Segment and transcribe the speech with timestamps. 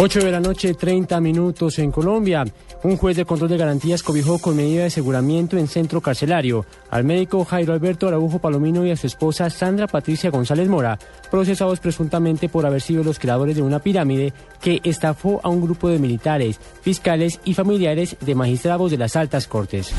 [0.00, 2.44] 8 de la noche, 30 minutos en Colombia.
[2.84, 7.02] Un juez de control de garantías cobijó con medida de aseguramiento en centro carcelario al
[7.02, 11.00] médico Jairo Alberto Araujo Palomino y a su esposa Sandra Patricia González Mora,
[11.32, 15.88] procesados presuntamente por haber sido los creadores de una pirámide que estafó a un grupo
[15.88, 19.92] de militares, fiscales y familiares de magistrados de las altas cortes.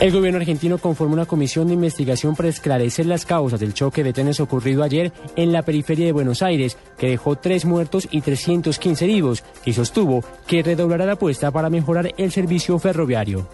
[0.00, 4.14] El gobierno argentino conformó una comisión de investigación para esclarecer las causas del choque de
[4.14, 9.04] trenes ocurrido ayer en la periferia de Buenos Aires, que dejó tres muertos y 315
[9.04, 13.46] heridos, y sostuvo que redoblará la apuesta para mejorar el servicio ferroviario.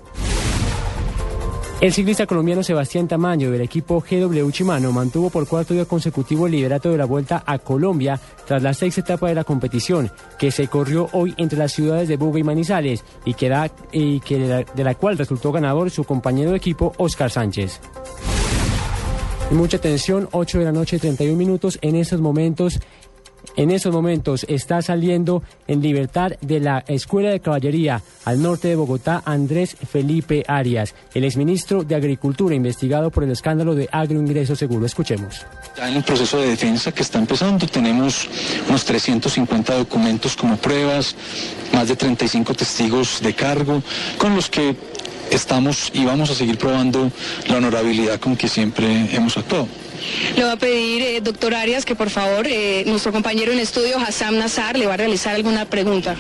[1.78, 6.52] El ciclista colombiano Sebastián Tamaño del equipo GW Chimano mantuvo por cuarto día consecutivo el
[6.52, 10.68] liderato de la Vuelta a Colombia tras la sexta etapa de la competición, que se
[10.68, 13.50] corrió hoy entre las ciudades de Buga y Manizales y que,
[14.74, 17.78] de, la, cual resultó ganador su compañero de equipo Oscar Sánchez.
[19.50, 21.78] Mucha atención, 8 de la noche, 31 minutos.
[21.82, 22.80] En estos momentos
[23.56, 28.77] en estos momentos está saliendo en libertad de la Escuela de Caballería al norte de
[28.77, 34.86] Bogotá Andrés Felipe Arias, el exministro de Agricultura investigado por el escándalo de agroingreso seguro.
[34.86, 35.47] Escuchemos.
[35.77, 38.28] Ya en el proceso de defensa que está empezando tenemos
[38.69, 41.17] unos 350 documentos como pruebas,
[41.73, 43.83] más de 35 testigos de cargo
[44.19, 44.77] con los que
[45.30, 47.10] estamos y vamos a seguir probando
[47.48, 49.68] la honorabilidad con que siempre hemos actuado.
[50.36, 53.98] Le va a pedir, eh, doctor Arias, que por favor eh, nuestro compañero en estudio,
[53.98, 56.16] Hassam Nazar, le va a realizar alguna pregunta.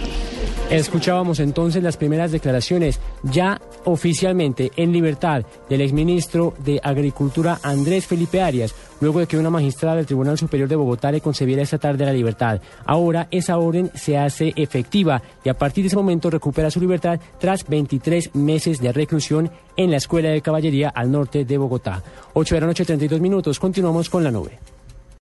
[0.70, 8.42] Escuchábamos entonces las primeras declaraciones ya oficialmente en libertad del exministro de Agricultura Andrés Felipe
[8.42, 12.04] Arias, luego de que una magistrada del Tribunal Superior de Bogotá le concediera esta tarde
[12.04, 12.60] la libertad.
[12.84, 17.20] Ahora esa orden se hace efectiva y a partir de ese momento recupera su libertad
[17.38, 22.02] tras 23 meses de reclusión en la Escuela de Caballería al norte de Bogotá.
[22.34, 23.60] 8 de la noche, 32 minutos.
[23.60, 24.58] Continuamos con la nube.